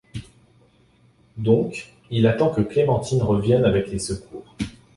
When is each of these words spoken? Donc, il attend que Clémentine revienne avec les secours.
Donc, 1.37 1.93
il 2.09 2.25
attend 2.25 2.49
que 2.51 2.61
Clémentine 2.61 3.21
revienne 3.21 3.65
avec 3.65 3.91
les 3.91 3.99
secours. 3.99 4.55